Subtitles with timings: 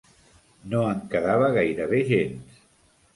[0.71, 2.57] No en quedava gairebé gens.